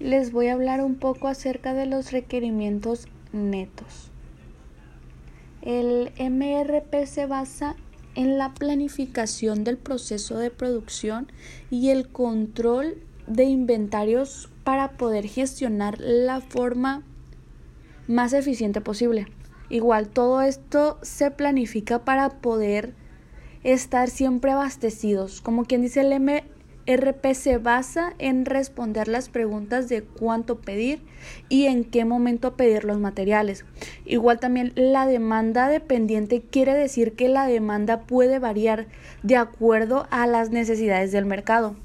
[0.00, 4.10] les voy a hablar un poco acerca de los requerimientos netos.
[5.62, 7.76] El MRP se basa
[8.14, 11.30] en la planificación del proceso de producción
[11.70, 17.02] y el control de inventarios para poder gestionar la forma
[18.06, 19.26] más eficiente posible.
[19.68, 22.94] Igual todo esto se planifica para poder
[23.64, 25.40] estar siempre abastecidos.
[25.42, 26.12] Como quien dice el
[26.88, 31.02] MRP se basa en responder las preguntas de cuánto pedir
[31.50, 33.66] y en qué momento pedir los materiales.
[34.06, 38.86] Igual también la demanda dependiente quiere decir que la demanda puede variar
[39.22, 41.76] de acuerdo a las necesidades del mercado.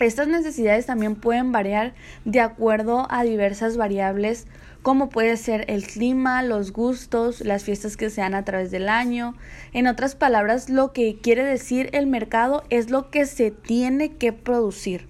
[0.00, 1.94] Estas necesidades también pueden variar
[2.24, 4.46] de acuerdo a diversas variables
[4.84, 9.34] como puede ser el clima, los gustos, las fiestas que sean a través del año.
[9.72, 14.34] En otras palabras, lo que quiere decir el mercado es lo que se tiene que
[14.34, 15.08] producir.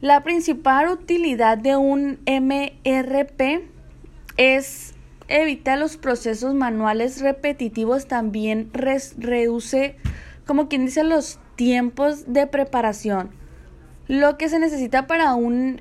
[0.00, 3.62] La principal utilidad de un MRP
[4.36, 4.94] es
[5.28, 9.94] evitar los procesos manuales repetitivos, también reduce,
[10.46, 13.41] como quien dice, los tiempos de preparación.
[14.08, 15.80] Lo que se necesita para un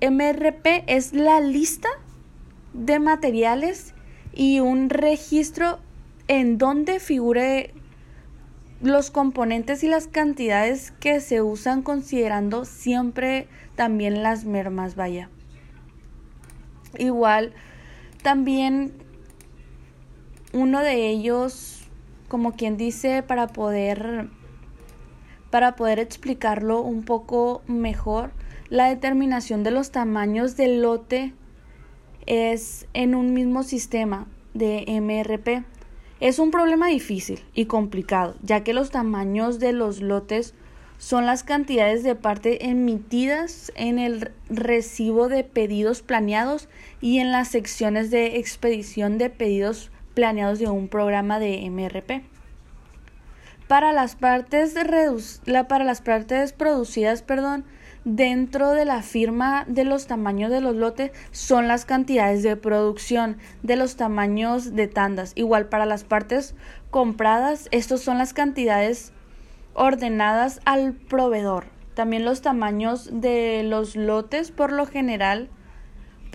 [0.00, 1.88] MRP es la lista
[2.72, 3.94] de materiales
[4.32, 5.78] y un registro
[6.26, 7.72] en donde figure
[8.82, 15.30] los componentes y las cantidades que se usan considerando siempre también las mermas, vaya.
[16.98, 17.52] Igual,
[18.22, 18.92] también
[20.52, 21.88] uno de ellos,
[22.28, 24.28] como quien dice, para poder
[25.54, 28.32] para poder explicarlo un poco mejor,
[28.70, 31.32] la determinación de los tamaños del lote
[32.26, 35.64] es en un mismo sistema de MRP.
[36.18, 40.54] Es un problema difícil y complicado, ya que los tamaños de los lotes
[40.98, 46.68] son las cantidades de parte emitidas en el recibo de pedidos planeados
[47.00, 52.33] y en las secciones de expedición de pedidos planeados de un programa de MRP.
[53.68, 54.74] Para las partes,
[55.68, 57.64] para las partes producidas, perdón,
[58.04, 63.38] dentro de la firma de los tamaños de los lotes son las cantidades de producción
[63.62, 65.32] de los tamaños de tandas.
[65.34, 66.54] Igual para las partes
[66.90, 69.12] compradas, estos son las cantidades
[69.72, 71.66] ordenadas al proveedor.
[71.94, 75.48] También los tamaños de los lotes por lo general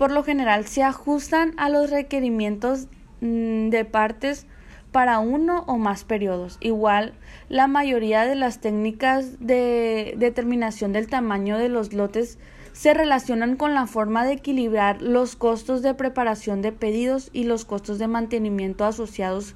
[0.00, 2.86] por lo general se ajustan a los requerimientos
[3.20, 4.46] mm, de partes
[4.92, 6.58] para uno o más periodos.
[6.60, 7.14] Igual,
[7.48, 12.38] la mayoría de las técnicas de determinación del tamaño de los lotes
[12.72, 17.64] se relacionan con la forma de equilibrar los costos de preparación de pedidos y los
[17.64, 19.54] costos de mantenimiento asociados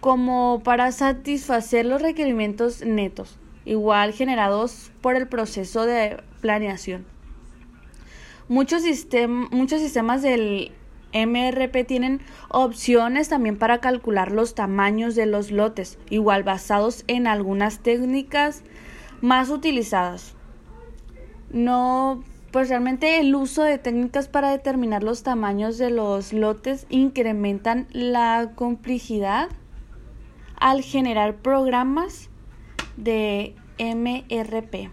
[0.00, 7.06] como para satisfacer los requerimientos netos, igual generados por el proceso de planeación.
[8.48, 8.82] Muchos,
[9.50, 10.72] muchos sistemas del
[11.12, 17.80] MRP tienen opciones también para calcular los tamaños de los lotes, igual basados en algunas
[17.80, 18.62] técnicas
[19.20, 20.34] más utilizadas.
[21.50, 27.86] No, pues realmente el uso de técnicas para determinar los tamaños de los lotes incrementan
[27.92, 29.48] la complejidad
[30.58, 32.28] al generar programas
[32.96, 34.90] de MRP.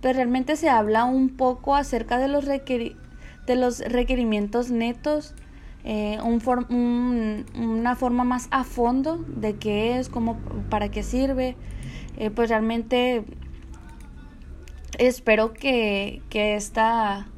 [0.00, 3.03] Pero realmente se habla un poco acerca de los requerimientos
[3.46, 5.34] de los requerimientos netos,
[5.84, 10.38] eh, un una forma más a fondo de qué es, cómo,
[10.70, 11.56] para qué sirve,
[12.16, 13.24] eh, pues realmente
[14.98, 17.28] espero que, que esta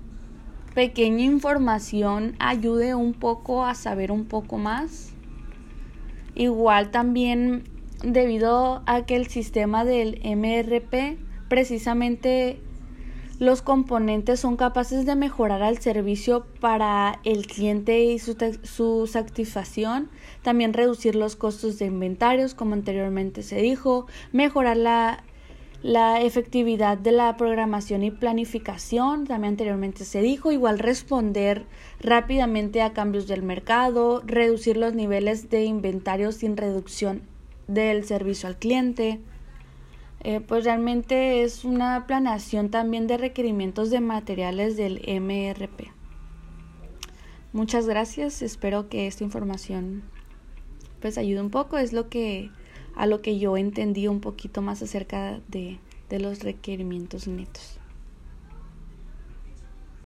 [0.74, 5.12] pequeña información ayude un poco a saber un poco más.
[6.34, 7.64] Igual también
[8.04, 11.18] debido a que el sistema del MRP
[11.48, 12.60] precisamente
[13.38, 20.08] los componentes son capaces de mejorar el servicio para el cliente y su, satisfacción,
[20.42, 25.22] también reducir los costos de inventarios, como anteriormente se dijo, mejorar la,
[25.82, 31.66] la efectividad de la programación y planificación, también anteriormente se dijo, igual responder
[32.00, 37.20] rápidamente a cambios del mercado, reducir los niveles de inventario sin reducción
[37.68, 39.20] del servicio al cliente,
[40.26, 45.92] eh, pues realmente es una planeación también de requerimientos de materiales del MRP.
[47.52, 50.02] Muchas gracias, espero que esta información
[51.00, 52.50] pues ayude un poco, es lo que
[52.96, 55.78] a lo que yo entendí un poquito más acerca de,
[56.08, 57.78] de los requerimientos netos.